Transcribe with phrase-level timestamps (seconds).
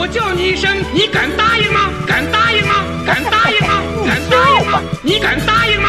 [0.00, 1.80] 我叫你一声，你敢答应吗？
[2.06, 2.74] 敢答应吗？
[3.06, 3.82] 敢答应吗？
[4.06, 4.80] 敢答应吗？
[5.02, 5.88] 你敢答应吗？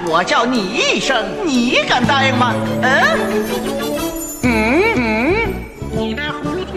[0.08, 2.54] 我叫你一声，你敢答应吗？
[2.82, 3.02] 嗯？
[4.42, 5.54] 嗯嗯，
[5.92, 6.16] 你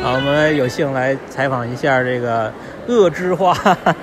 [0.04, 2.52] 好，我们有幸来采访一下这个
[2.88, 3.56] 恶之花，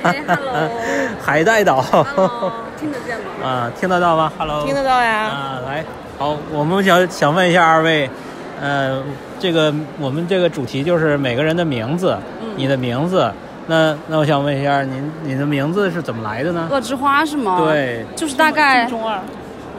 [0.03, 0.71] 哎，hello
[1.23, 3.47] 海带岛 Hello，听得见吗？
[3.47, 5.25] 啊，听得到吗？Hello，听得到呀。
[5.27, 5.85] 啊，来，
[6.19, 8.09] 好，我们想想问一下二位，
[8.61, 9.03] 呃，
[9.39, 13.31] 这个我们这个主题就是每个人的名字，嗯你的名字，
[13.67, 16.69] 那那我想问一下，您你的名字是怎么来的呢？
[16.71, 19.19] 恶之花是吗？，对，就是大概中二，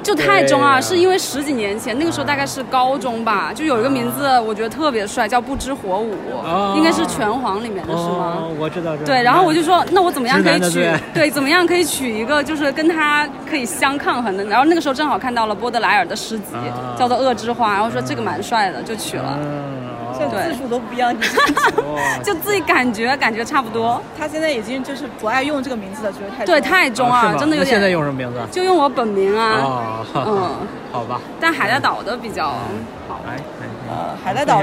[0.04, 6.14] 就太中二，是因为十几年前那个时候大概是高中吧，就有一个名字我觉得特别帅，叫不知火舞
[6.44, 8.38] 哦，应该是拳皇里面的是吗？
[8.40, 10.88] 哦，我知道，对，然后我就说，那我怎么样可以取？
[11.14, 14.44] 对，怎么样可以取一个就是跟他可以相抗衡的？
[14.46, 19.38] 然后那个时候正好看到了波德莱尔的诗集，啊叫做《恶之花》，然后说这个蛮帅的，就取了。
[20.32, 21.20] 字数都不一样，你
[21.94, 27.92] 哇 就自己感觉感觉差不多，他现在已经就是不爱用这个名字了，觉得太对，太中二，啊真的有点现在点。
[27.92, 28.40] 用什么名字？
[28.52, 33.20] 就用我本名啊，哦，嗯，好吧，但海带岛的比较好。
[33.28, 33.42] 来，来
[33.90, 34.62] 呃，海带岛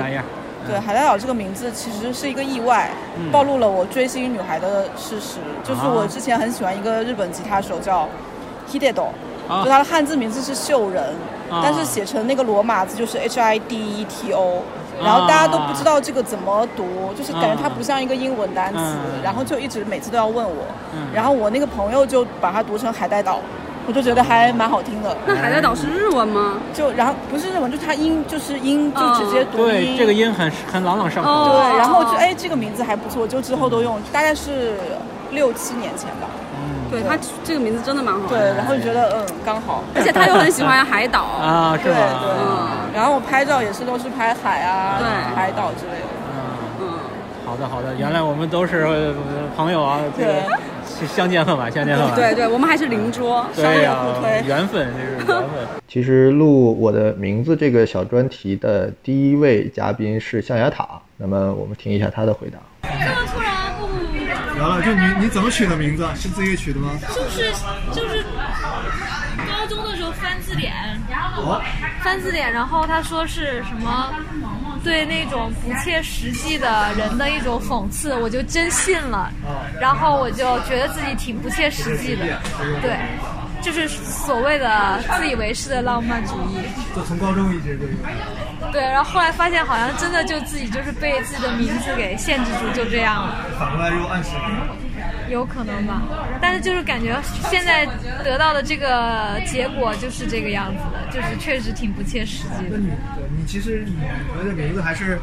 [0.67, 3.31] 对海带岛这个名字其实是一个意外，嗯。
[3.31, 5.39] 暴露了我追星女孩的事实。
[5.65, 5.93] 就是啊。
[5.95, 8.07] 我之前很喜欢一个日本吉他手叫
[8.71, 9.07] Hideto，、
[9.49, 9.65] 啊。
[9.65, 11.03] 就他的汉字名字是秀人，
[11.51, 11.61] 啊。
[11.63, 14.63] 但是写成那个罗马字就是 H I D E T O。
[15.03, 20.65] 然后大家都不知道这个怎么读，就是感觉它不像一个英文单词，嗯然后就一直每次都要问我，
[20.95, 23.41] 嗯然后我那个朋友就把它读成海带岛，
[23.87, 25.17] 我就觉得还蛮好听的。
[25.27, 26.55] 那海带岛是日文吗？
[26.75, 31.31] 就然后不是日文，就它音就是音就直接读对，这个音很很朗朗上口。
[31.31, 34.75] 哦对，然后就哎这个名字还不错，就之后都用，大概是
[35.31, 36.29] 六七年前吧。
[36.91, 39.85] 对他这个名字真的蛮好对，然后就觉得嗯刚好。
[39.95, 41.23] 而且他又很喜欢海岛。
[41.41, 41.95] 啊，是对
[42.95, 46.09] 然后我拍照也是都是拍海啊、对海岛之类的。
[46.33, 46.35] 嗯，
[46.81, 46.89] 嗯，
[47.47, 49.15] 好的好的，原来我们都是呃
[49.57, 50.33] 朋友啊，这个
[50.99, 52.15] 对相见恨晚，相见恨晚。
[52.17, 53.47] 对对，我们还是邻桌。
[53.55, 55.45] 对呀互推，缘分这是 缘分。
[55.87, 62.59] 其实录我的名字这个小专题的第一位嘉宾是象牙塔，那么我们听一下他的回答。
[64.59, 66.07] 聊了，就你你怎么取的名字？
[66.17, 66.91] 是自己取的吗？
[67.15, 67.53] 就是
[67.93, 68.25] 就是
[69.49, 70.75] 高中的时候翻字典，
[71.37, 71.63] 哦，
[72.03, 74.13] 翻字典，然后他说是什么
[74.83, 79.31] 对那种不切实际的人的一种讽刺，我就真信了，
[79.81, 82.25] 然后我就觉得自己挺不切实际的，
[82.83, 82.97] 对，
[83.69, 86.59] 就是所谓的自以为是的浪漫主义。
[86.97, 88.73] 就从高中一直就有。
[88.73, 93.37] 对，然后后来发现好像真的就自己就是被自己的名字给限制住，就这样了。
[93.59, 95.33] 反过来又暗示你。
[95.33, 96.01] 有可能吧，
[96.41, 97.15] 但是就是感觉
[97.51, 97.87] 现在
[98.25, 102.71] 得到的这个结果就是这个样子的，就是确实挺不切实际的。
[102.71, 103.93] 那你对你其实你
[104.35, 105.21] 觉得名字还是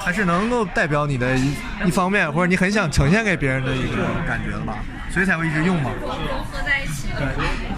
[0.00, 1.54] 还是能够代表你的一
[1.84, 4.78] 一方面，或者你很想呈现给别人的一个感觉的吧，
[5.10, 5.90] 所以才会一直用嘛。
[6.00, 6.10] 融
[6.50, 7.08] 合在一起。
[7.16, 7.26] 对，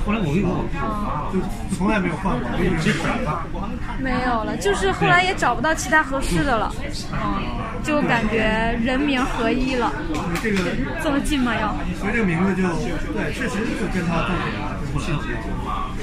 [0.05, 0.67] 后来我跟我
[1.33, 1.39] 就
[1.77, 3.45] 从来没有换过，我一直转发。
[3.99, 6.73] 没有了，就是后来也找不到其他合适的了，
[7.13, 7.39] 嗯，
[7.85, 9.93] 就感觉人名合一了。
[10.43, 10.59] 这个
[11.03, 11.55] 这么近吗？
[11.55, 11.77] 要？
[12.01, 12.67] 所以这个名字就
[13.15, 14.51] 对，确实就跟他重点
[14.99, 15.29] 性质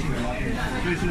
[0.00, 0.16] 性格
[0.82, 1.02] 所以是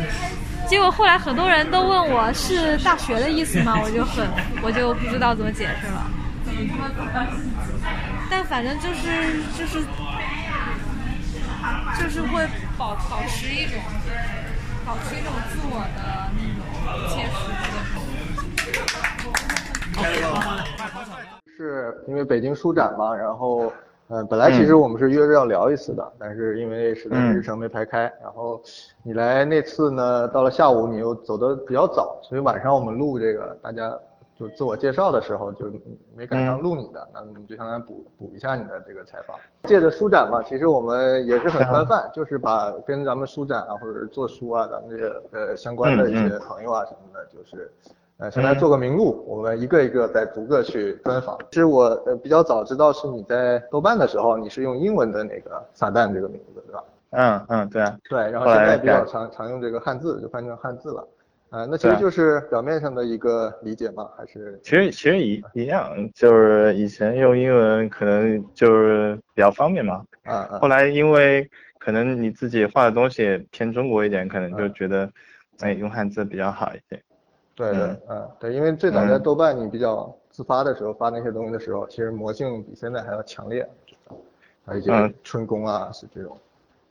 [0.67, 3.77] 结果后来很多人都问我是大学的意思吗？
[3.83, 4.27] 我就很，
[4.63, 6.09] 我就不知道怎么解释了。
[8.31, 9.85] 但反正就是就是
[11.99, 12.47] 就是会
[12.77, 13.79] 保保持一种
[14.85, 16.61] 保持一种自我的那种
[17.09, 17.63] 切实的
[21.57, 23.71] 是因为北京书展嘛，然后，
[24.07, 28.61] 呃，本来其实我们是约着要聊一次的，但是因为实在是日程没排开，然后
[29.03, 33.97] 你来那次呢，到了下午你又走的比较早，所以晚上我们录这个大家
[34.37, 35.71] 就自我介绍的时候就
[36.15, 39.37] 没赶上录你的，那我们就相当于补补一下你的这个采访。
[39.63, 47.71] 借着书展嘛，其实我们也是很宽泛，就是把跟咱们书展啊或者是做书啊，咱们这个呃相关的一些朋友啊什么的，就是
[48.17, 51.37] 呃，先来做个名录，我们一个一个再逐个去专访。
[51.51, 56.83] 其实我呃比较早知道是你在豆瓣的时候，你是用英文的那个撒旦这个名字，对吧？
[57.11, 57.97] 嗯嗯，对啊。
[58.09, 61.07] 对，然后现在比较常常用这个汉字，就翻成汉字了。
[61.55, 64.09] 啊，那其实就是表面上的一个理解吗？
[64.17, 64.59] 还是？
[64.61, 70.03] 其实其实一一样，就是以前用英文可能就是比较方便嘛。
[70.25, 70.59] 啊啊。
[70.59, 71.49] 后来因为
[71.79, 75.09] 可能你自己画的东西偏中国一点，可能就觉得，
[75.59, 77.01] 哎，用汉字比较好一点。
[77.55, 83.65] 对对，嗯，对，因为最早在豆瓣你比较自发的时候发那些东西的时候，其实魔性比现在还要强烈，
[84.65, 84.91] 还有一些
[85.23, 86.37] 春宫啊是这种，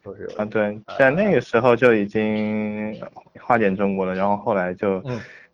[0.04, 0.28] 都是有。
[0.36, 2.94] 啊，对，在那个时候就已经
[3.40, 5.02] 化点中国了，然后后来就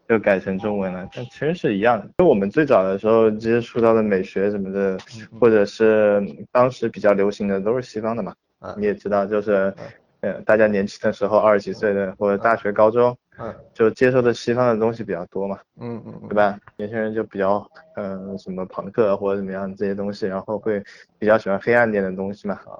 [0.08, 2.11] 就改成中文了，但其实是一样的。
[2.19, 4.99] 就我们最早的时候接触到的美学什么的，
[5.38, 6.20] 或者是
[6.50, 8.35] 当时比较流行的都是西方的嘛，
[8.76, 9.73] 你也知道，就是
[10.20, 13.17] 呃大家年轻的时候二十几岁的或者大学高中。
[13.43, 16.58] 嗯，就接受的西方的东西比较多嘛，嗯嗯，对吧？
[16.76, 17.67] 年轻人就比较，
[17.97, 20.82] 嗯，什么朋克或者怎么样这些东西，然后会
[21.19, 22.56] 比较喜欢黑暗点的东西嘛。
[22.67, 22.76] 啊，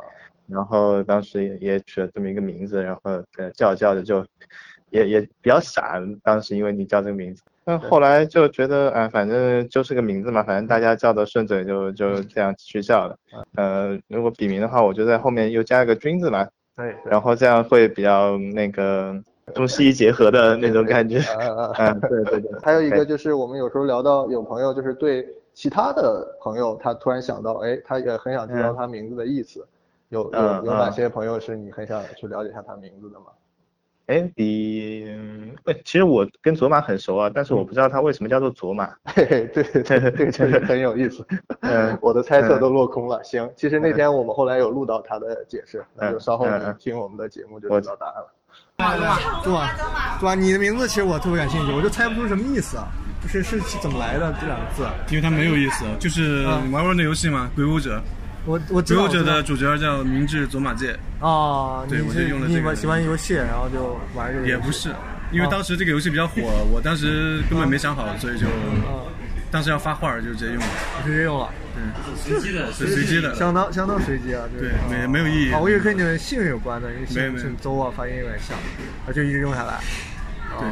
[0.51, 3.01] 然后当时也也取了这么一个名字，然后
[3.37, 4.25] 呃叫着叫着就，
[4.91, 13.17] 也也比较傻，当时因为你叫这个名字，但后来就觉得，啊，反正就是个名字嘛，反正大家叫的顺嘴就就这样去叫了。
[13.57, 19.23] 呃，如果笔名的话，我就在后面又加一个君字嘛，对，然后这样会比较那个。
[19.53, 21.19] 中西医结合的那种感觉，
[21.77, 22.53] 嗯，对对对。
[22.63, 29.67] 还有一个就是我们有时候聊到有朋友就是对其他的朋友，他突然想到，哎，他也很想知道他名字的意思。
[30.11, 33.27] 有有有哪些朋友是你很想去了解一下他名字的吗？
[34.07, 35.07] 哎，比，
[35.85, 38.91] 其实我跟卓玛很熟啊，但是我不知道他为什么叫做卓玛。
[39.07, 41.25] 嘿嘿，对对对， 这个确实很有意思。
[41.63, 43.23] 嗯，我的猜测都落空了。
[43.23, 48.29] 行，其实那天我们后来有录到他的解释，那就稍后你听我们的节目就知道答案了。
[48.77, 50.19] 对吧？
[50.19, 50.35] 对吧？
[50.35, 52.89] 你的名字其实我特别感兴趣，我就猜不出什么意思啊，
[53.29, 54.85] 是是是怎么来的这两个字？
[55.11, 57.99] 因为它没有意思，就是玩玩那游戏嘛，《鬼武者》。
[58.47, 60.93] 我我鬼武者的主角叫明智佐马介。
[61.21, 62.75] 啊，对，我就用了这个。
[62.75, 64.47] 喜欢游戏，然后就玩这个。
[64.47, 64.91] 也不是，
[65.33, 66.41] 因为当时这个游戏比较火，
[66.73, 68.47] 我当时根本没想好，所以就。
[69.53, 70.69] 当时要发画就直接用了，
[71.05, 71.83] 直接用了，对，
[72.15, 75.53] 随机的，是随机的，相当相当随机啊，对，没没有意义。
[75.53, 79.81] 啊，我以为跟你们姓有关的，因为姓姓周啊，发音有点像，啊，就一直用下来。
[80.57, 80.69] 对，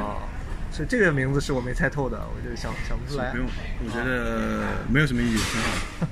[0.70, 3.32] 所以这个名字是我没猜透的，我就想想不出来。
[3.32, 3.46] 不用，
[3.84, 6.06] 我觉得没有什么意义，挺好。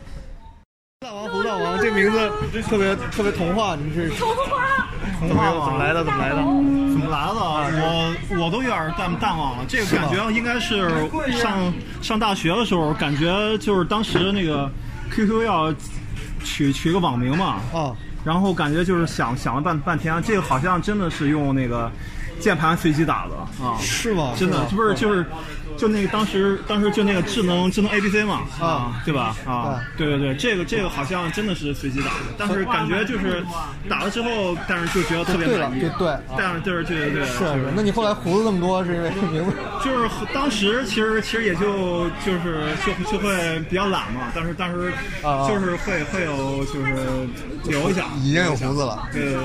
[1.46, 2.28] 大王这名字
[2.62, 4.88] 特别特别童话，你是童话？
[5.20, 6.04] 童话怎么来的？
[6.04, 6.36] 怎么来的？
[6.36, 7.34] 怎么来的？
[7.38, 9.64] 我我都有点淡淡忘了。
[9.68, 10.90] 这个感觉应该是
[11.38, 11.72] 上
[12.02, 14.68] 上大学的时候，感觉就是当时那个
[15.12, 15.72] QQ 要
[16.42, 17.60] 取取个网名嘛。
[17.72, 17.94] 啊。
[18.24, 21.88] 然后感觉就是想想了半半天，这个好像真的是用那个
[22.40, 23.78] 键盘随机打的啊。
[23.78, 24.32] 是吗？
[24.36, 25.24] 真的，不是就是。
[25.76, 29.36] 就那个当时，当时就那个智能智能 A B C 嘛，啊，对吧？
[29.46, 33.44] 啊，对对对，这个这个好像真的是随机打的，但是感觉就是
[33.88, 37.72] 打了之后，但是就觉得特别满意，对对，但是就是对对对，是。
[37.74, 39.52] 那你后来胡子那么多是因为名字？
[39.84, 44.92] 就是当时其实其实也就就是就就会比较懒嘛，但是当时
[45.22, 47.28] 就是会会有就是
[47.64, 49.42] 留一下，已经有胡子了，对对对。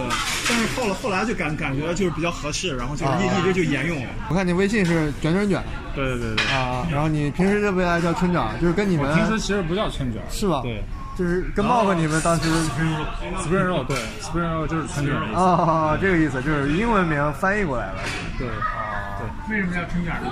[0.49, 4.01] 但是后来后来就感感觉就是比较合适，然后就一一直就沿用。
[4.29, 5.61] 我看你微信是卷卷卷。
[5.95, 6.85] 对对对对啊！
[6.91, 10.61] 然后你平时这不爱叫村长，就是跟你们平时其实不叫村长，是吧？
[10.63, 10.83] 对，
[11.17, 17.99] 就是跟茂哥你们当时是 spring roll，对，spring roll 就是春卷啊，这个意思就是英文名翻译过来了。
[18.37, 19.55] 对啊，对。
[19.55, 20.29] 为什么叫春卷呢？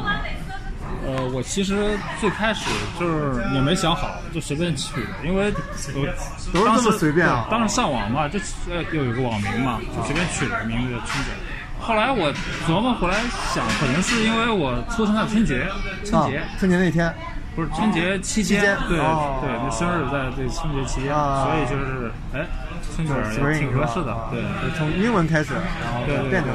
[1.06, 5.54] 呃，我其实最开始就是也没想好，就随便取的，因为
[5.94, 6.06] 我
[6.52, 7.48] 都是这么随便啊。
[7.50, 8.40] 当时上网嘛，就
[8.70, 11.34] 呃又有个网名嘛，就随便取了个名字叫春卷。
[11.80, 12.32] 后来我
[12.68, 13.16] 琢磨回来
[13.54, 15.66] 想，可能是因为我出生在春节，
[16.06, 16.42] 春节。
[16.60, 17.12] 春节那天，
[17.56, 22.46] 不是春节期间，对对，那生日在这春节期间，所以就是哎，
[22.94, 24.44] 春节也挺合适的，对，
[24.78, 26.52] 从英文开始，然后变成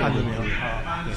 [0.00, 0.30] 汉字名，
[1.04, 1.14] 对，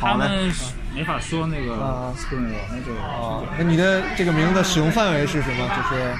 [0.00, 0.50] 他们
[0.94, 5.68] 没法说那个 spring roll，那就啊，那你的这个名字的使用范围是什么？
[5.68, 6.12] 就是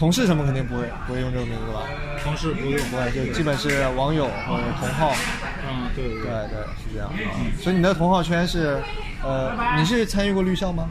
[0.00, 1.82] 同事什么肯定不会不会用这个名字吧？
[2.24, 5.12] 同事不用，不会，就基本是网友或者同号。
[5.68, 7.12] 嗯，对对对对，是这样。
[7.60, 8.80] 所以你的同号圈是，
[9.22, 10.88] 呃，你是参与过绿校吗？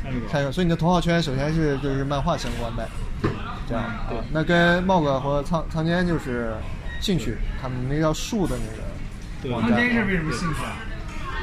[0.00, 0.28] 参与过。
[0.28, 0.52] 参与。
[0.52, 2.86] 所以你的同号圈首先是就是漫画相关呗。
[3.68, 3.84] 这样。
[4.08, 4.18] 对。
[4.30, 6.54] 那跟茂哥和苍苍坚就是
[7.00, 8.84] 兴趣，他们那叫树的那个。
[9.42, 9.60] 对。
[9.62, 10.76] 苍坚是为什么兴趣啊？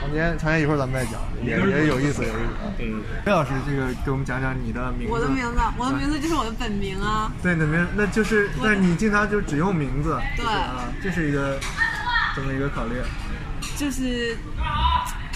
[0.01, 2.50] 苍坚，苍坚一会儿咱们再讲，也也有意思，有意思。
[2.77, 3.01] 对对对。
[3.25, 5.13] 魏老师，这个给我们讲讲你的名字。
[5.13, 7.31] 我的名字，我的名字就是我的本名啊。
[7.41, 10.20] 对，你的名，那就是，但是你经常就只用名字。
[10.36, 10.46] 对。
[10.46, 11.58] 啊，这是一个。
[12.34, 12.96] 怎么一个考虑，
[13.75, 14.38] 就是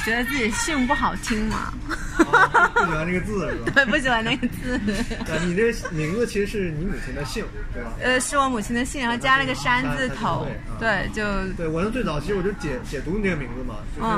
[0.06, 1.74] 觉得自己姓不好听嘛。
[2.16, 3.72] 不喜欢这个字是吧？
[3.76, 4.80] 对，不喜欢那个字。
[5.46, 7.44] 你这名字其实是你母亲的姓，
[7.74, 7.92] 对吧？
[8.02, 10.48] 呃，是我母亲的姓，然后加了个山字头。
[10.80, 11.22] 对，就
[11.58, 14.10] 对我最早其实我就解解读你这个名字嘛，就是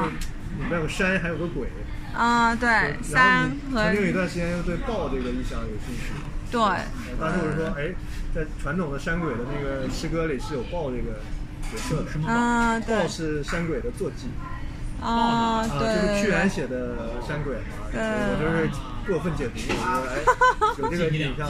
[0.57, 1.67] 里面有个山，还有个鬼。
[2.13, 3.83] 啊，对，山和。
[3.83, 6.11] 曾经有一段时间又对豹这个意象有兴趣。
[6.51, 6.59] 对。
[7.19, 7.93] 当时我就说，哎，
[8.33, 11.19] 在传统的山鬼的那个诗歌里是有豹这个
[11.71, 12.09] 角色的。
[12.27, 12.97] 嗯，对。
[13.01, 14.29] 豹是山鬼的坐骑。
[14.99, 18.67] 啊，对，就是屈原写的山鬼嘛，我就是
[19.07, 20.25] 过分解读，我觉得哎，
[20.79, 21.47] 有这个 印象，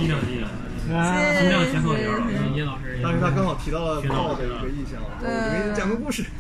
[0.88, 2.12] 尽量尽量，尽量先后边儿，
[2.56, 5.10] 叶老师，当时他刚好提到了豹的一个意象，我
[5.52, 6.24] 给你讲个故事，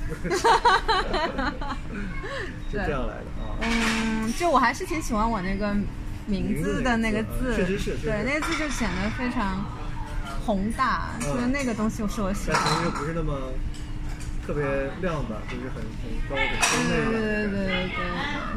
[2.71, 3.45] 就这样来的啊。
[3.61, 5.75] 嗯，就我还是挺喜欢我那个
[6.25, 9.65] 名字的那个字，确实是，对，那个字就显得非常
[10.45, 12.61] 宏大，就是那个东西是我喜欢。
[12.63, 13.51] 但其实又不是那么。
[14.47, 14.63] 特别
[15.01, 16.41] 亮的，就是很很高的。
[16.87, 17.13] 对对
[17.51, 17.67] 对对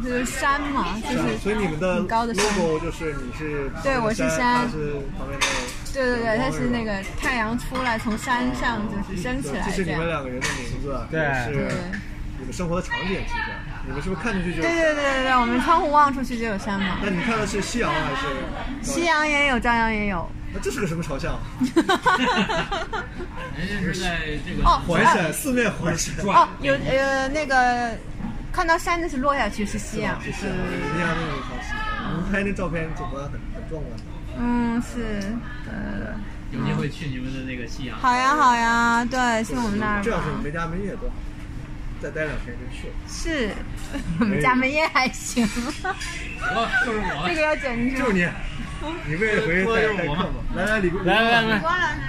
[0.05, 5.47] 对，就是山嘛，就是所以你们的 logo 就是你是对，我是山，是旁边的。
[5.93, 11.69] 对对对，它是那个太阳出来从山上就是升起来这是你们两个人的名字，对，是
[12.39, 13.43] 你们生活的场景，其实
[13.87, 14.63] 你们是不是看出去就？
[14.63, 16.99] 对对对对对，我们窗户望出去就有山嘛。
[17.03, 18.27] 那你看的是夕阳还是？
[18.83, 20.27] 夕阳也有，朝阳也有。
[20.53, 21.39] 那这是个什么朝向？
[21.61, 21.85] 人
[23.69, 26.15] 家是在这个环山，四面环山。
[26.27, 27.97] 哦，有呃那个
[28.53, 31.73] 看到山的是落下去是夕阳，是夕阳那个朝西。
[32.13, 33.93] 我们拍那照片怎么很很壮观？
[34.39, 35.23] 嗯，是
[35.67, 36.15] 呃，
[36.53, 37.99] 有机会去你们的那个信阳。
[37.99, 40.03] 好呀好呀，对，去我们那儿。
[40.03, 41.15] 这要是没家没业多好，
[42.03, 42.95] 再待两天就去了。
[43.09, 43.51] 是，
[44.21, 45.45] 我们家没业还行。
[45.45, 47.29] 我就是我。
[47.29, 47.99] 这个要剪进去。
[47.99, 48.27] 就是你。
[49.07, 50.25] 你为了回去带带课吗？
[50.57, 51.63] 来来李来来来，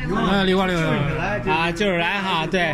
[0.09, 2.73] 嗯，李光李光啊，就是来哈，对，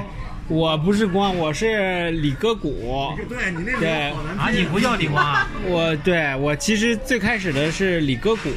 [0.49, 3.13] 我不是光，我是李哥谷。
[3.27, 3.89] 对你那对
[4.37, 5.47] 啊，你不叫李光啊？
[5.67, 8.49] 我对我其实最开始的是李哥谷。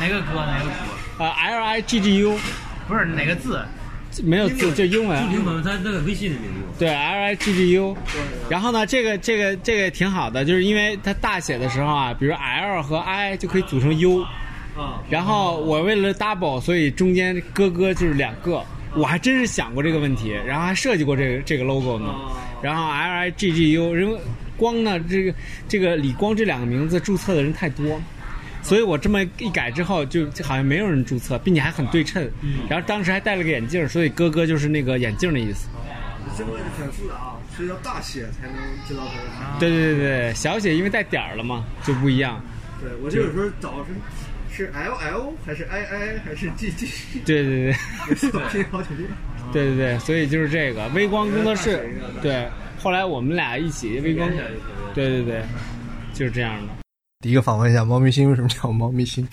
[0.00, 0.34] 哪个哥？
[0.34, 1.22] 哪个谷？
[1.22, 2.36] 呃，L I G G U。
[2.88, 3.60] 不是哪个字？
[4.24, 5.32] 没有字，就英文。
[5.32, 6.78] 英文，他那个微信的名字。
[6.80, 7.96] 对，L I G G U。
[8.48, 14.24] 然后呢，这个这个这个挺好的，就是因为它大写的时候啊，比如 L 和 I 就可以组成 U。
[15.08, 18.64] 然后我为了 double，所以中间哥哥就是两个，
[18.94, 22.14] 我还真是想过这个问题，然后还设计过这个这个 logo 呢。
[22.60, 24.18] 然后 L I G G U，因为
[24.56, 25.34] 光呢，这个
[25.68, 28.00] 这个李光这两个名字注册的人太多，
[28.62, 32.28] 所以我这么一改之后，就好像没有人注册，并且还很对称。
[32.68, 35.68] 然后当时还戴了个眼镜，所以哥哥就是那个眼镜的意思。
[36.36, 39.04] 这个挺复杂啊，是要大写才能知道
[39.38, 39.58] 它。
[39.58, 42.42] 对对对对，小写因为带点儿了嘛，就不一样。
[42.80, 43.92] 对，我就有时候找是。
[44.58, 47.20] 是 L L 还是 I I 还是 G G？
[47.24, 47.72] 对对
[48.08, 48.14] 对，
[48.50, 49.08] 拼好几遍。
[49.52, 51.88] 对对对，所以就是这个微光工作室。
[52.20, 54.28] 对，后来我们俩一起微光。
[54.94, 55.44] 对对对，
[56.12, 56.72] 就是这样的。
[57.20, 59.26] 第一个访问一下猫咪星，为什么叫猫咪星？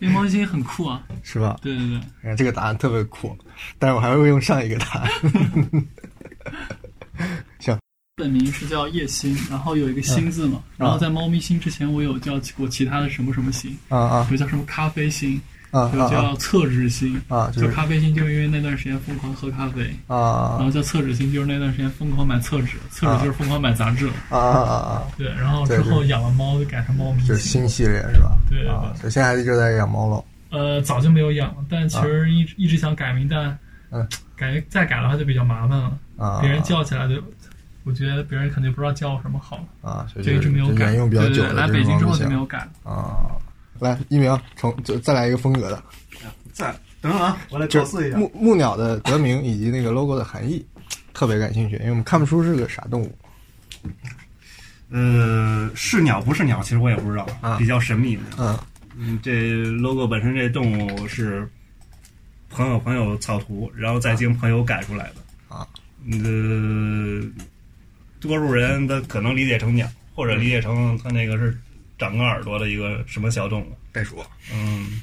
[0.00, 1.58] 因为猫咪星很酷啊，是吧？
[1.62, 3.34] 对对对，这个答案特别酷，
[3.78, 5.10] 但是我还会用上一个答案。
[8.20, 8.30] 行。
[8.30, 28.36] 本名是叫叶星，然后有一个星字嘛，然后在猫咪星之前，我有叫过其他的什么什么星啊啊，有叫什么咖啡星啊，有叫厕纸星啊，就咖啡星，就是因为那段时间疯狂喝咖啡啊，然后叫厕纸星，就是那段时间疯狂买厕纸，厕纸就是疯狂买杂志了啊啊啊，对，然后之后养了猫就改成猫咪，就是新系列是吧？
[28.48, 30.24] 对啊，现在一直在养猫了。
[30.50, 33.56] 呃，早就没有养了，但其实一一直想改名，但
[33.92, 37.14] 嗯，感觉再改的话就比较麻烦了啊，别人叫起来就。
[37.90, 40.94] 我觉得别人肯定不知道叫我什么好啊，就一直没有改。
[40.94, 43.34] 用比较久来北京之后就没有改啊。
[43.80, 45.82] 来，一鸣，重再再来一个风格的。
[46.52, 48.16] 再等等啊，我来考试一下。
[48.16, 50.64] 木木鸟的得名以及那个 logo 的含义，
[51.12, 53.18] 特别感兴趣，因为我们看不出是个啥动物。
[54.90, 57.26] 呃，是鸟不是鸟，其实我也不知道，
[57.58, 58.16] 比较神秘。
[58.38, 58.56] 嗯
[58.96, 61.48] 嗯，这 logo 本身这动物是
[62.50, 65.66] 朋友朋友草图，然后再经朋友改出来的啊。
[66.12, 67.22] 呃。
[68.20, 71.58] 多数人他可能理解成鸟，或者理解成它那个是
[71.98, 74.22] 长个耳朵的一个什么小动物，袋鼠。
[74.52, 75.00] 嗯，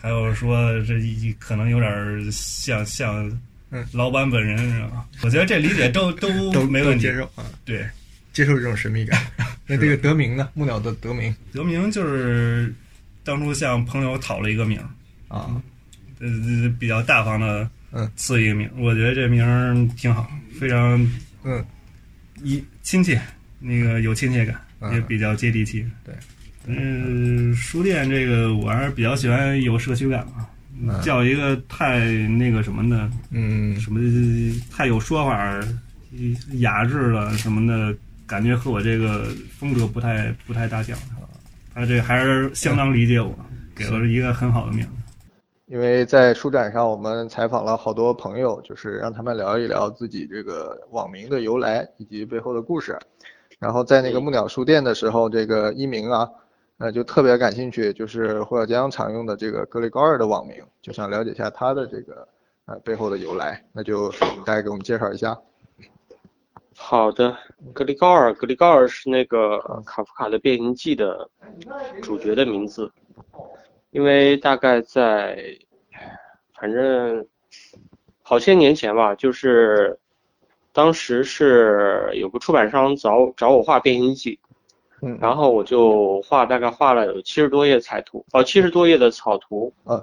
[0.00, 3.40] 还有说这一可能有点像像
[3.92, 5.06] 老板本人是吧？
[5.22, 7.02] 我觉得这理解都都都没问题。
[7.04, 7.88] 接受啊，对，
[8.32, 9.20] 接受这种神秘感。
[9.66, 10.50] 那这个得名呢？
[10.54, 12.74] 木鸟的得名，得名就是
[13.24, 14.78] 当初向朋友讨了一个名
[15.28, 15.62] 啊，
[16.18, 16.28] 呃，
[16.78, 21.00] 比较大方的嗯赐一个名，我觉得这名挺好，非常
[21.44, 21.64] 嗯。
[22.42, 23.20] 一亲切，
[23.58, 24.60] 那个有亲切感，
[24.92, 25.84] 也比较接地气。
[26.04, 26.14] 对，
[26.66, 30.26] 嗯，书店这个我还是比较喜欢有社区感
[30.80, 34.00] 嘛，叫一个太那个什么的，嗯，什么
[34.70, 35.60] 太有说法、
[36.54, 40.96] 雅致了什么的，感觉和我这个风格不太不太搭调。
[41.72, 43.38] 他这还是相当理解我，
[43.76, 44.90] 给了一个很好的名字。
[45.70, 52.98] 因为在书展上，我们采访了好多朋友，就是让他们聊一聊自己这个网名的由来以及背后的故事。
[53.60, 56.28] 然后在那个木鸟书店的时候，这个一鸣啊，
[56.78, 62.26] 呃，就特别感兴趣，就是胡小江常用的这个格里高尔的网名，就想了解一下他的这个
[62.66, 63.64] 呃背后的由来。
[63.72, 64.10] 那就
[64.44, 65.38] 大概给我们介绍一下。
[66.74, 67.36] 好的，
[67.72, 71.30] 格里高尔，格里高尔是那个卡夫卡的《变形记》的
[72.02, 72.90] 主角的名字。
[73.90, 75.58] 因为大概在，
[76.54, 77.26] 反正
[78.22, 79.98] 好些年前吧，就是
[80.72, 84.38] 当时是有个出版商找找我画《变形记》，
[85.06, 90.00] 嗯，然后我就画，大概画了有七十多页彩图，哦，七十多页的草图，嗯，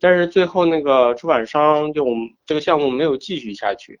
[0.00, 2.06] 但是最后那个出版商就
[2.46, 4.00] 这个项目没有继续下去，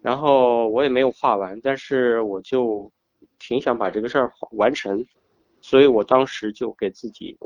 [0.00, 2.90] 然后我也没有画完，但是我就
[3.38, 5.04] 挺想把这个事儿完成，
[5.60, 7.36] 所以我当时就给自己。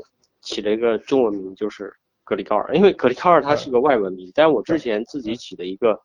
[0.41, 1.93] 起了一个中文名，就是
[2.23, 5.99] 格里高尔，因为格里高尔它是个外文名，但我之前自己起的一个，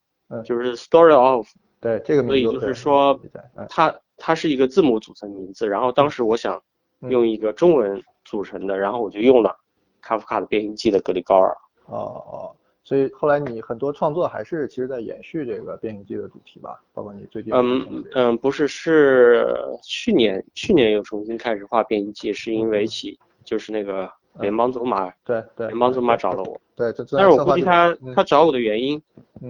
[0.44, 1.46] 就是 Story of，
[1.80, 3.20] 对这个名字，所以就是说，
[3.68, 6.60] 它它是一个字母组成名字，然后当时我想
[7.00, 9.56] 用一个中文组成的，然后我就用了
[10.00, 11.56] 卡夫卡的《变形记》的格里高尔。
[11.86, 17.54] 哦哦，所以后来你很多创作还是其实在延续这个《变形记》的主题吧，包括你最近。
[17.54, 24.10] 嗯嗯，不是，是去年去年又重新开始画《变形记》，是因为起就是那个。
[24.40, 29.00] 联邦走马，对对，联邦走马找了我，对，但是我估计他他找我的原因，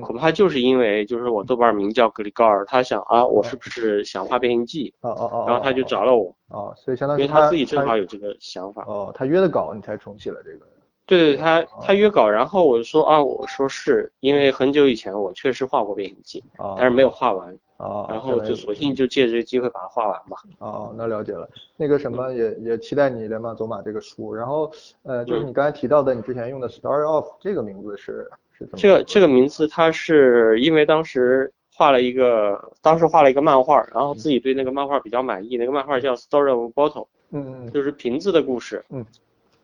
[0.02, 4.94] 恐怕就是因为就是我豆瓣名叫格里高尔，他想啊，我是不是想画变形记？
[5.00, 10.66] 哦哦哦，然后他就找了我，哦，所以相当于因为他自己正好有这个想法，哦，他约的稿你才重启了这个，
[11.06, 16.44] 对对，他他约稿，然后我就说啊，我说是因为很久以前我确实画过变形记，
[16.76, 17.56] 但是没有画完。
[17.78, 20.36] 哦，然后就索性就借这个机会把它画完吧。
[20.58, 21.48] 哦，那了解了。
[21.76, 24.34] 那个什么，也也期待你连马走马这个书。
[24.34, 24.70] 然后，
[25.02, 28.78] 呃，就是你刚才提到的，你之前用的 Story of 这个名字是是怎么？
[28.78, 35.58] 这个这个名字，它是因为当时画了一个，当时画了一个漫画，然后自己对那个漫画比较满意。
[35.58, 38.84] 那个漫画叫 Story of Bottle，嗯嗯，就是瓶子的故事。
[38.88, 39.04] 嗯。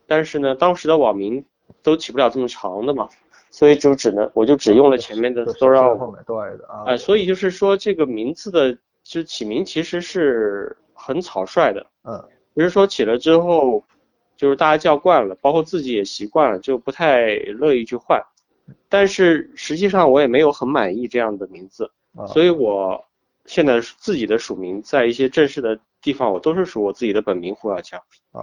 [0.06, 1.42] 但是呢，当时的网名
[1.82, 3.08] 都起不了这么长的嘛。
[3.52, 13.84] 所以就只能，我就只用了前面的 story of，对的啊，哎，所以就是说这个名字的，就起名其实是很草率的，嗯，不是说起了之后，
[14.38, 18.18] 就是大家叫惯了，包括自己也习惯了，就不太乐意去换，
[18.88, 21.90] 但是实际上我也没有很满意这样的名字，
[22.28, 23.04] 所以我
[23.44, 28.00] 现在自己的署名在一些正式的地方，我都是署我自己的本名胡小强，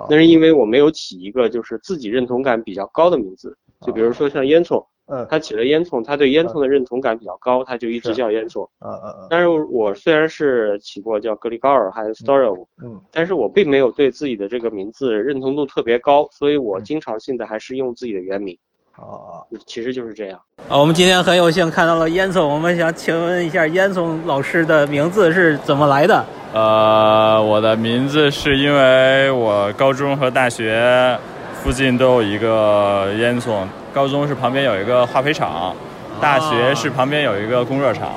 [0.08, 4.86] 那是因为我没有起一个就是自己认同感比较高的名字，就比如说像烟囱。
[5.10, 8.68] 嗯，他起了烟囱，他对烟囱的认同感比较高，他就一直叫烟囱。
[8.80, 9.28] 嗯嗯嗯。
[9.30, 18.58] 但是我虽然是起过叫格里高尔，还有 Story，嗯，但是我并没有对自己的这个名字认同度特别高，所以我经常性的还是用自己的原名。
[18.98, 20.38] 哦，其实就是这样。
[20.68, 26.26] 啊，我们今天很有幸看到了烟囱，我们想请问一下烟囱老师的名字是怎么来的？
[26.54, 31.18] 呃，我的名字是因为我高中和大学
[31.64, 33.64] 附近都有一个烟囱。
[33.94, 35.74] 高中是旁边有一个化肥厂，
[36.22, 38.10] 大学是旁边有一个供热厂，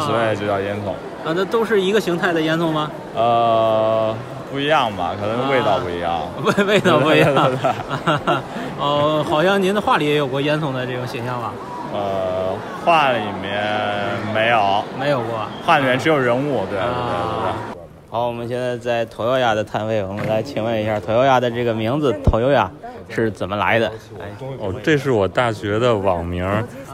[0.00, 0.90] 所以就叫烟囱。
[1.26, 2.90] 啊，那都是一个形态的烟囱吗？
[3.14, 4.14] 呃，
[4.52, 6.20] 不一样吧，可能味道不一样。
[6.44, 7.34] 味味道不一样。
[8.78, 11.52] 哦，好像您的画里也有过烟囱的这种形象吧？
[11.92, 13.62] 呃，画里面
[14.34, 15.40] 没有，没有过。
[15.64, 17.75] 画里面只有人物，对对对对。
[18.08, 22.70] 好，我们现在在头油鸭的摊位，我们来请问一下头油鸭的这个名字“头油鸭”
[23.10, 23.90] 是怎么来的？
[24.58, 26.46] 哦，这是我大学的网名，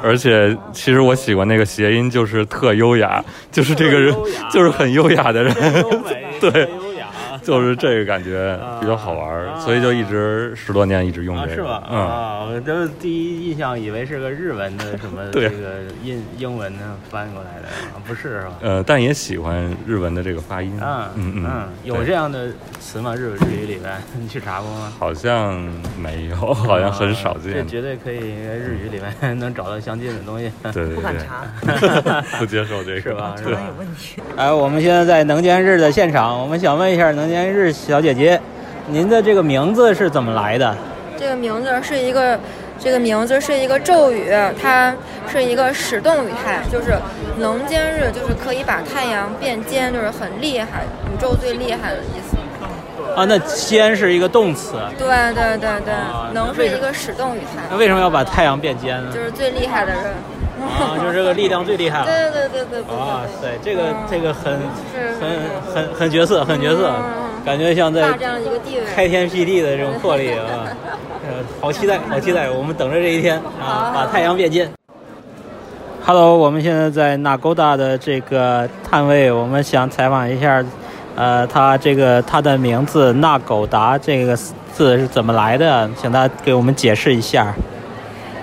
[0.02, 3.22] 而且其实我喜欢那个谐音，就是特优雅，
[3.52, 4.14] 就是这个人
[4.50, 5.54] 就是很优雅的人，
[6.40, 6.68] 对。
[7.44, 11.54] 就是这个感觉比较好玩，所以就一直十多年一直用这个。
[11.54, 11.82] 是吧？
[11.88, 17.68] 啊，我都第一印象以为是个日文的什么 这个印英文呢翻过来的，
[18.06, 18.52] 不是是吧？
[18.60, 20.72] 呃，但也喜欢日文的这个发音。
[20.80, 23.14] 嗯嗯嗯，有这样的词吗？
[23.16, 24.92] 日日语里边你去查过吗？
[24.98, 25.60] 好像
[26.00, 27.52] 没有， 好像很少见。
[27.52, 30.50] 这绝对可以，日语里面能找到相近的东西。
[30.62, 33.34] 对对对，不敢查，不接受这个是吧？
[33.36, 34.22] 可能有问题。
[34.36, 37.31] 哎，我们现在在能见日的现场，我们想问一下能。
[37.32, 38.38] 年日小姐姐，
[38.88, 40.76] 您的这个名字是怎么来的？
[41.18, 42.38] 这个名字是一个，
[42.78, 44.94] 这个名字是一个咒语，它
[45.26, 46.92] 是一个使动语态，就是
[47.38, 52.36] 能尖日，就是可以把太阳变尖，就是很厉害，宇宙最厉害的意思。
[53.16, 54.74] 啊，那尖是一个动词。
[54.98, 55.94] 对对对对，
[56.34, 57.62] 能是一个使动语态。
[57.70, 59.10] 那为什么要把太阳变尖呢？
[59.10, 60.02] 就是最厉害的人。
[60.62, 62.04] 啊，就是这个力量最厉害了。
[62.04, 62.96] 对对对对对。
[62.96, 64.58] 哇塞，这个这个很
[65.20, 66.92] 很很很角色，很角色，
[67.44, 68.12] 感觉像在
[68.94, 70.68] 开天辟地的这种魄力啊！
[71.24, 74.68] 呃，好期待，好期待，我们等着这一天啊，把太阳变金。
[76.04, 80.64] Hello，我们现在在纳勾达的这个摊位，我们想采访一下，
[81.14, 85.88] 呃，他这个他的名字纳狗达这个字是怎么来的？
[86.00, 87.54] 请他给我们解释一下。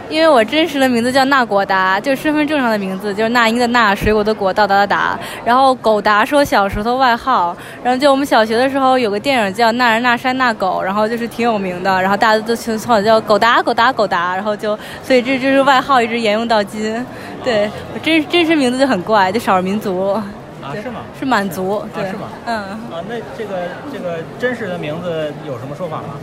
[0.10, 5.18] 因为我真实的名字叫纳果达，就是身份证上的名字，就是那英的那，水果的果，到达的达。
[5.46, 7.56] 然后狗达是我小时候的外号。
[7.84, 12.02] 然后就我们小学的时候有个电影叫《那人那山那狗》，然后就是挺有名的。
[12.02, 17.06] 然后大家都从小叫狗达狗达狗达，然后就所以这就是外号一直沿用到今。
[17.44, 20.14] 对我真真实名字就很怪，就少数民族。
[20.62, 21.02] 啊，是吗？
[21.20, 21.84] 是满族。
[21.94, 22.28] 对，是吗？
[22.46, 22.58] 嗯。
[22.58, 23.60] 啊，那这个
[23.94, 26.16] 这个真实的名字有什么说法吗？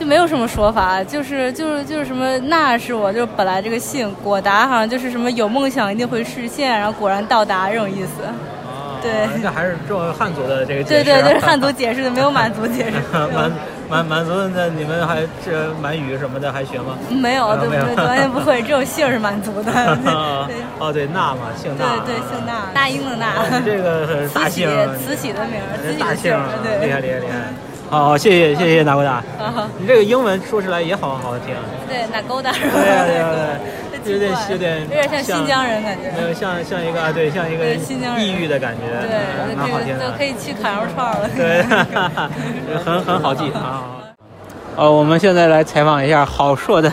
[0.00, 8.22] 就没有什么说法，就是就是就是什么，那是我就本来这个姓果达，好像就是什么有梦想一定会实现，然后果然到达这种意思。
[9.02, 11.04] 对，这还是这汉族的这个解释。
[11.04, 12.96] 对对，这是汉族解释的，没有满族解释。
[13.28, 13.52] 满
[13.90, 16.96] 满满族的，你们还这满语什么的还学吗？
[17.10, 19.72] 没有，对对，完全不会，只有姓是满族的。
[20.80, 21.84] 哦，对，那嘛，姓那。
[22.04, 23.60] 对对，姓那，那英的那。
[23.60, 24.66] 这个大姓，
[24.98, 27.52] 慈禧的名，慈禧大姓，对，厉害厉害厉害。
[27.90, 29.20] 好，谢谢谢谢纳勾达。
[29.76, 31.54] 你这个英文说出来也好好听。
[31.88, 32.52] 对，纳勾达。
[32.52, 33.04] 对呀
[34.02, 36.10] 对对对，有点有点有点像新疆人感觉。
[36.16, 38.86] 没有像像一个啊，对，像一个新疆异域的感觉。
[39.06, 40.12] 对，蛮好听的。
[40.16, 41.28] 可以去烤羊肉串了。
[41.36, 41.62] 对，
[42.84, 43.99] 很很好记啊。
[44.80, 46.90] 呃，我们现在来采访一下郝硕的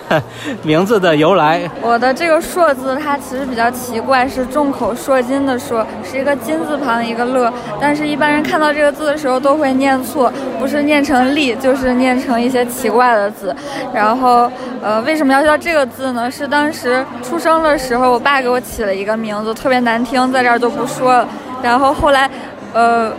[0.61, 1.61] 名字的由来。
[1.81, 7.49] 我的这个硕字，它其实比较奇怪，是众口铄金的铄，是一个金字旁一个乐。
[7.79, 13.55] 但是，一般人看到这个字的时候都会念错，不是念成利，就是念成一些奇怪的字。
[13.93, 16.29] 然后，呃，为什么要叫这个字呢？
[16.29, 21.25] 是当时出生的时候，我爸给我起了一个名字，特别难听，在这儿就不说了。
[21.63, 22.29] 然后后来，
[22.73, 23.13] 呃。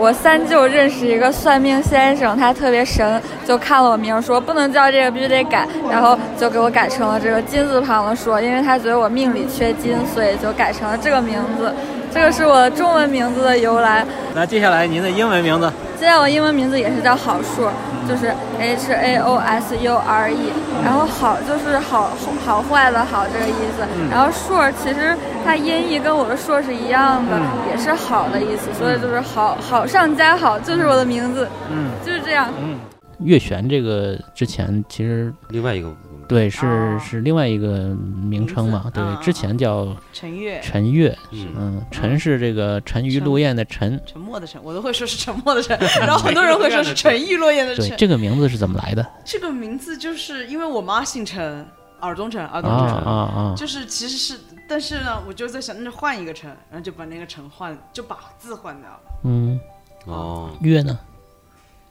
[0.00, 11.70] 我三舅认识一个算命先生，他特别神，就看了我名说不能叫这个，必须得改，然后就给我改成了这个金字旁的说，因为他觉得我命里缺金，所以就改成了这个名字。
[12.12, 14.04] 这个是我中文名字的由来。
[14.34, 15.72] 那接下来您的英文名字？
[15.98, 17.70] 接下来我英文名字也是叫好硕，
[18.08, 22.10] 就是 H A O S U R E，然后好就是好
[22.44, 23.86] 好坏的好这个意思。
[24.10, 27.38] 然后硕其实它音译跟我的硕是一样的，
[27.70, 31.48] 也是好的意思，所以就是好好上加好，就是我的名字。
[31.70, 32.48] 嗯，就是这样。
[32.60, 32.78] 嗯，
[33.18, 35.88] 月璇这个之前其实另外一个。
[36.30, 38.88] 对，是是另外一个名称嘛？
[38.94, 40.60] 对，之前叫陈月。
[40.62, 47.88] 陈月，嗯，陈是这个沉鱼落雁的沉，沉默的沉，我都会说是沉默的沉， 然后很多人会说是沉鱼落雁的沉。
[47.88, 49.04] 对，这个名字是怎么来的？
[49.24, 51.66] 这个名字就是因为我妈姓陈，
[52.00, 59.00] 耳东陈，耳东陈，啊啊，就是其实是，但是呢，我就在想，那就换一个陈，然后就把那个陈换，就把字换掉了。
[59.24, 59.58] 嗯，
[60.06, 60.96] 哦，月呢？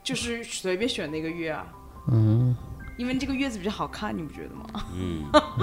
[0.02, 1.66] 就是随便选的一个月啊。
[2.10, 2.56] 嗯。
[3.00, 4.66] 因为这个月子比较好看，你不觉得吗？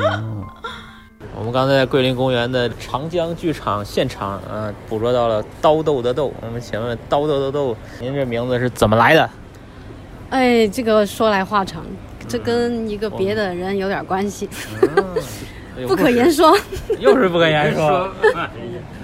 [0.01, 0.42] 嗯。
[1.37, 6.33] 我们刚才在桂林公园的长江剧场现场，呃，捕捉到了刀豆的豆。
[6.40, 9.29] 我们请问刀豆的豆，您这名字是怎么来的？
[10.31, 11.85] 哎，这个说来话长，
[12.27, 14.49] 这跟一个别的人有点关系，
[15.87, 16.57] 不可言说。
[16.99, 18.11] 又是不可言说。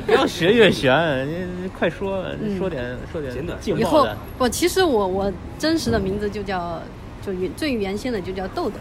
[0.06, 1.28] 不要学越玄，
[1.62, 2.24] 你快说，
[2.56, 3.80] 说点说点劲爆的。
[3.80, 6.80] 以后不，其实我我真实的名字就叫。
[7.24, 8.76] 就原最原先的就叫豆豆，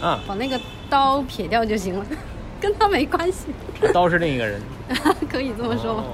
[0.00, 2.06] 啊，把那个刀撇掉就行了，
[2.60, 3.48] 跟他没关系。
[3.92, 4.60] 刀是另一个人，
[5.28, 6.04] 可以这么说吧。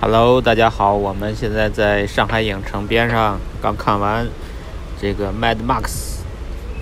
[0.00, 4.26] Hello，大家好，我们现在在上海影城边上，刚看完
[5.00, 5.82] 这个《Mad Max》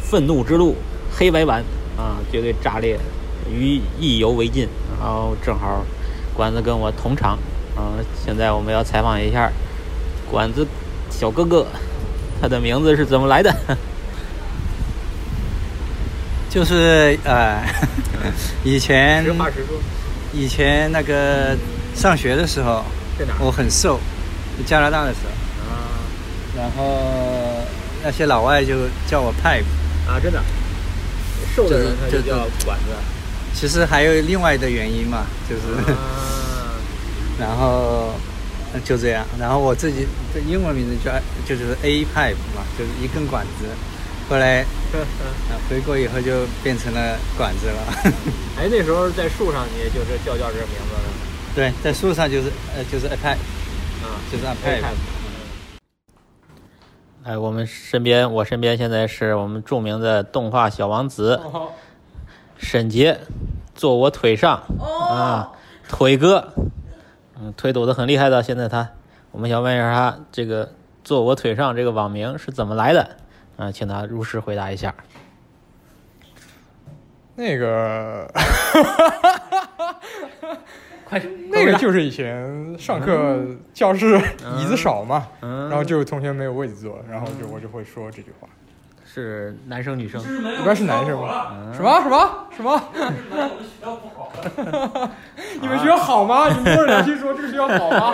[0.03, 0.77] 愤怒之路
[1.15, 1.63] 黑白版
[1.99, 2.99] 啊，绝对炸裂，
[3.51, 4.67] 于意犹未尽。
[4.99, 5.85] 然后正好
[6.35, 7.39] 管子跟我同场，
[7.77, 9.53] 啊，现在我们要采访一下
[10.31, 10.67] 管子
[11.11, 11.67] 小哥哥。
[12.41, 13.55] 他的名字是怎么来的？
[16.49, 17.63] 就是呃，
[18.65, 19.25] 以前
[20.33, 21.57] 以前那个
[21.95, 22.83] 上学的时候，
[23.41, 24.01] 我很瘦，
[24.65, 25.75] 加拿大的时候，
[26.57, 27.63] 然后
[28.03, 28.75] 那些老外就
[29.07, 29.65] 叫我 Pipe
[30.09, 30.43] 啊，真的，
[31.55, 32.87] 瘦的人他就叫管子。
[33.53, 35.63] 其实还有另外的原因嘛，就是，
[37.39, 38.15] 然后。
[38.85, 41.13] 就这样，然后我自己的英文名字叫
[41.47, 43.67] 就是 A pipe 嘛，就是一根管子。
[44.29, 44.65] 后来
[45.71, 47.81] 回国以后就变成了管子了。
[48.59, 51.01] 哎，那时候在树上你就是叫叫这个名字了。
[51.55, 53.39] 对，在树上就是呃就是 A pipe，
[54.05, 54.97] 啊，就是 A pipe。
[57.23, 61.41] 哎，我们身边，我身边现在是我们著名的动画小王子
[62.59, 63.19] 沈杰，
[63.75, 65.51] 坐我腿上啊，
[65.89, 66.53] 腿哥，
[67.41, 68.43] 嗯，腿抖得很厉害的。
[68.43, 68.91] 现在他，
[69.31, 70.73] 我们想问一下他，这个
[71.05, 73.17] 坐我腿上这个网名是怎么来的？
[73.57, 74.95] 啊，请他如实回答一下。
[77.35, 78.27] 那个，
[81.05, 83.39] 快，那个就是以前上课
[83.75, 84.19] 教室
[84.59, 88.49] 椅子少嘛，然后就同学没有位子坐，然后就我就会说这句话。
[89.17, 90.21] 是男生女生？
[90.21, 91.47] 里边是男生吗？
[91.75, 92.79] 什么什么什么？
[95.59, 96.51] 你们学校好吗？
[96.51, 98.13] 你们摸着良心说这个学校好吗？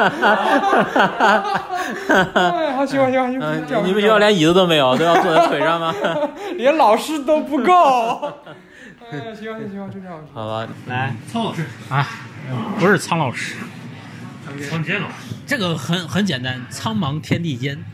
[2.34, 3.32] 哎，好行行行，
[3.84, 5.92] 你们学校连椅子都没有，都要坐在腿上吗？
[6.54, 8.38] 连老师都不够。
[9.10, 10.24] 哎，行行行，就这样。
[10.32, 12.06] 好吧，来，苍老师啊，
[12.78, 13.56] 不是苍老师，
[14.70, 15.14] 苍天老师，
[15.48, 17.84] 这个很很简单，苍茫天地间。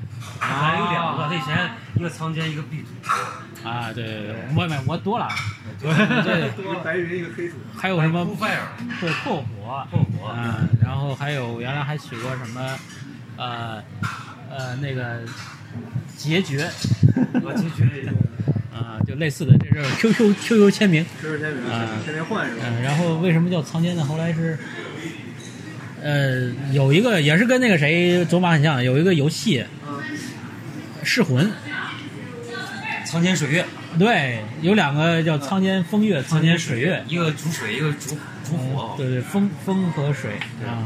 [0.41, 3.69] 啊，有两个，他以前一个藏间，一个壁土。
[3.69, 5.29] 啊，对对对，我我我多了，
[5.83, 5.91] 对，
[6.59, 7.57] 一个白云，一个黑土。
[7.77, 8.25] 还有什么？
[9.01, 10.35] 对，破火，破火。
[10.37, 12.79] 嗯，然后还有原来还取过什么，
[13.37, 13.83] 呃
[14.51, 15.21] 呃那个
[16.17, 16.69] 结绝，
[17.43, 17.85] 我结绝。
[18.73, 22.63] 啊，就类似的，这是 QQ QQ 签名，QQ 签名啊，天天换是吧？
[22.65, 24.05] 嗯，然后为什么叫藏间呢？
[24.05, 24.57] 后来是，
[26.01, 29.65] 呃，有一个也是跟那个谁走马很像，有一个游戏，
[31.11, 31.51] 噬魂，
[33.07, 33.65] 苍间水月，
[33.99, 38.11] 对，有两个叫苍间风月、苍间水月，一个主水，一个主
[38.45, 40.33] 主火，对对，风风和水
[40.67, 40.85] 啊，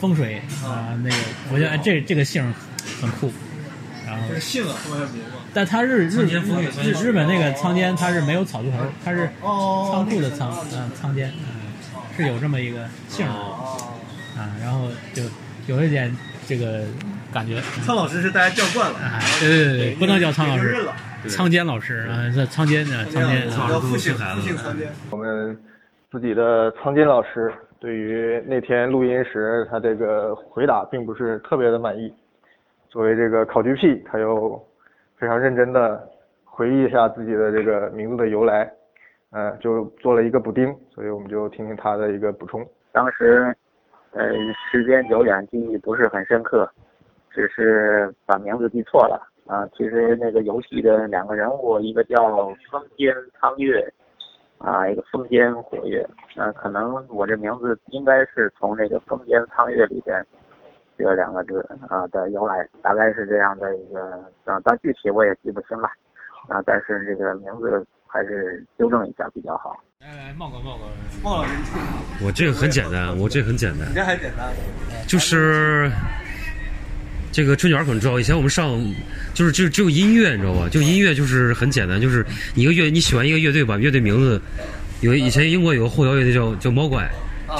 [0.00, 1.16] 风水啊，那个
[1.52, 2.42] 我觉得这这个姓
[3.00, 3.32] 很酷，
[4.04, 4.74] 然后姓啊，
[5.54, 11.62] 但它日日日日本那个仓间，它是没有草字头，它是仓库的仓，嗯，仓间，嗯，
[12.16, 15.22] 是有这么一个姓啊，然后就
[15.68, 16.12] 有一点
[16.48, 16.82] 这个
[17.34, 17.60] 感觉。
[17.84, 18.98] 苍老师是大家叫惯了，
[19.40, 20.76] 对对对对，不能叫苍老师，
[21.28, 24.88] 苍坚老师啊，这苍坚呢，仓间叫复姓复姓仓间。
[25.10, 25.58] 我们
[26.12, 32.14] 自己的苍坚老师对于那天录音时他这个回答并不是特别的满意，
[32.88, 34.64] 作为这个考据癖，他又。
[35.16, 36.06] 非常认真的
[36.44, 38.70] 回忆一下自己的这个名字的由来，
[39.30, 42.66] 呃，就做了一个补丁，所以我们就听听他的一个补充。
[42.92, 43.56] 当时，
[44.10, 44.28] 呃，
[44.70, 46.68] 时间久远，记忆不是很深刻，
[47.34, 49.66] 只是把名字记错了啊。
[49.76, 53.92] 其实那个游戏的两个人物，一个叫风间苍月，
[54.58, 60.24] 啊，一个风间火月，那可能我这名字应该是从那个风间苍月里边。
[60.96, 64.00] 这两个字啊的由来大概是这样的一个
[64.44, 65.88] 啊，但具体我也记不清了
[66.48, 66.62] 啊。
[66.64, 69.76] 但是这个名字还是纠正一下比较好。
[69.98, 70.84] 来来，茂哥，茂哥，
[71.20, 71.50] 茂老师，
[72.24, 73.90] 我这个很简单，我这个很简单。
[73.90, 74.52] 你这还简单？
[75.08, 75.90] 就是
[77.34, 78.80] 这个春卷可能知道，以前我们上
[79.34, 80.68] 就是就只有音乐，你知道吧？
[80.70, 84.40] 就音乐就是很简单，就是你一个乐你喜欢一个乐队，把乐队名字
[85.00, 87.10] 有以前英国有个后摇乐队叫叫猫怪。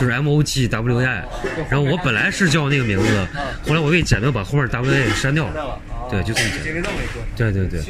[0.01, 1.25] 就是 M O G W I，
[1.71, 3.27] 然后我本来是叫那个名字，
[3.69, 5.79] 后来我给简单把后面 W A 删掉了，
[6.11, 6.93] 对，就这么简单。
[7.37, 7.53] 对。
[7.53, 7.81] 对对，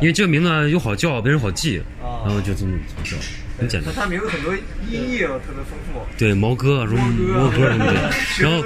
[0.00, 2.72] 因为这个名字又好叫，别人好记，然后就这么
[3.04, 3.16] 叫，
[3.58, 3.92] 很简单。
[3.94, 4.60] 他名字很多音
[4.90, 6.00] 译特别丰富。
[6.18, 7.02] 对，毛哥什么
[7.34, 8.10] 毛哥什么的，
[8.40, 8.62] 然后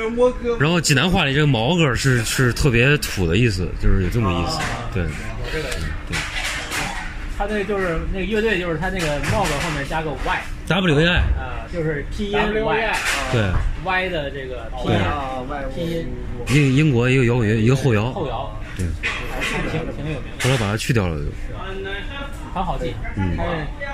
[0.59, 4.59] 然后济南话里这个毛哥是是特别土的意思，就是有这么意思，
[4.95, 5.05] 对。
[5.53, 5.63] 对。
[7.39, 12.97] 他那就是那个乐队，就是他那个帽子后面加个 Y，W A I 啊，就是拼音 Y，
[13.31, 13.53] 对
[13.85, 14.71] ，Y 的这个
[15.75, 16.07] 拼音
[16.49, 16.75] 拼音。
[16.75, 18.87] 英英国一个摇滚乐，一个后摇，后摇，对，
[19.71, 20.31] 挺挺有名。
[20.41, 21.25] 后来把它去掉了就。
[22.55, 23.37] 很好记，嗯，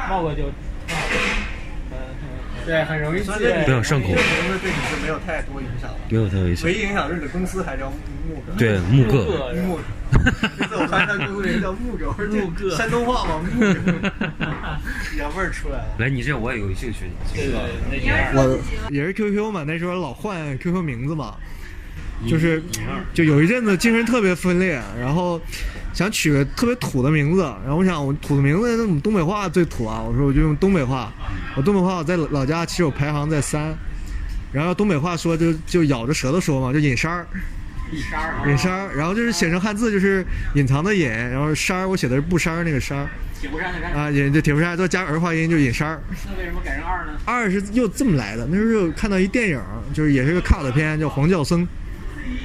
[0.08, 0.44] 帽子就。
[2.64, 3.30] 对，很容易记。
[3.64, 4.06] 不要上口。
[4.06, 4.22] 名字
[4.62, 5.96] 对你是没有太多影响了。
[6.08, 6.64] 没有太多影响。
[6.66, 8.52] 唯一影响是你的公司还叫木哥。
[8.56, 9.52] 对，木哥。
[9.66, 9.80] 木。
[10.58, 12.70] 这次我发现他公司人叫木哥，木哥。
[12.76, 13.74] 山东话嘛，木哥。
[15.18, 15.96] 养味儿出来了。
[15.98, 17.10] 来，你这我也有兴趣。
[17.34, 17.58] 对对。
[18.32, 21.34] 我也是 QQ 嘛，那时候老换 QQ 名字嘛，
[22.28, 22.62] 就是
[23.12, 25.40] 就有一阵子精神特别分裂，然后。
[25.92, 30.00] 想取个特别土的名字，然后我想我土的名字，那我们东北话最土啊！
[30.00, 31.12] 我说我就用东北话，
[31.54, 33.74] 我东北话我在老家其实我排行在三，
[34.52, 37.26] 然后东北话说就就咬着舌头说嘛，就隐山儿，
[37.92, 40.24] 隐山儿，隐山儿，然后就是写成汉字就是
[40.54, 46.00] 隐藏的隐，然后山儿我写的是不山儿那个山儿，铁布衫的山啊，隐就铁布衫都加儿化音就隐山儿。
[46.24, 47.12] 那为什么改成二呢？
[47.26, 49.60] 二是又这么来的，那时候看到一电影，
[49.92, 51.62] 就是也是个 cut 片，叫《黄教僧》。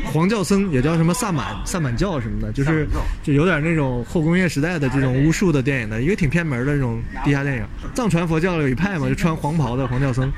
[0.05, 2.87] 黄教僧也叫什么萨满萨满教什么的，就是
[3.23, 7.65] 就有点那种后工业时代的这种巫术的电影的一个挺偏门的这种地下电影。
[7.93, 10.31] 藏传佛教有一派嘛，就穿黄袍的黄教僧，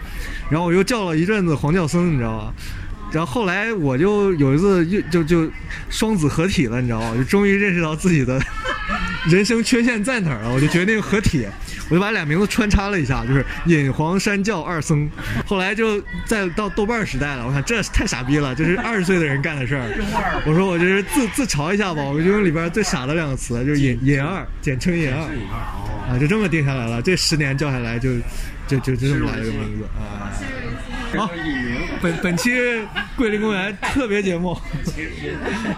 [0.49, 2.53] 然后我又叫了一阵子黄教僧，你知道吧？
[3.11, 5.51] 然后后来我就有一次就就就
[5.89, 7.15] 双子合体了，你知道吗？
[7.17, 8.39] 就终于认识到自己的
[9.29, 11.45] 人生缺陷在哪儿了，我就决定合体，
[11.89, 15.09] 我就把俩名字穿插了一下，就是引黄山教二僧。
[15.45, 20.43] 后来就再到豆瓣时代了，我看这太傻逼了，这是二十岁的人干的事儿。
[20.45, 25.19] 我说我就是自自嘲一下吧，我就用里边最傻的两个词，就是引引二，简称引二，
[26.13, 27.01] 啊，就这么定下来了。
[27.01, 28.13] 这十年叫下来就
[28.67, 30.31] 就就就这么来一个名字啊。
[31.17, 31.31] 好，
[32.01, 32.51] 本本期
[33.15, 34.55] 桂林公园特别节目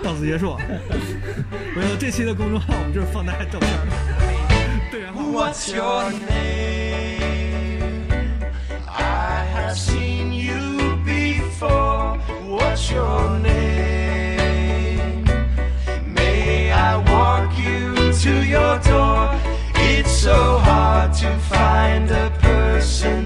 [0.04, 0.58] 到此结束。
[1.74, 4.31] 没有这期的公众号，我们就是放大照片。
[5.32, 8.08] what's your name?
[8.88, 12.18] I have seen you before.
[12.46, 15.24] What's your name?
[16.06, 19.40] May I walk you to your door?
[19.76, 23.22] It's so hard to find a personality.